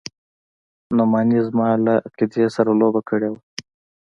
نعماني 0.95 1.39
زما 1.47 1.69
له 1.85 1.93
عقيدې 2.07 2.45
سره 2.55 2.71
لوبه 2.81 3.01
کړې 3.09 3.27
وه. 3.31 3.39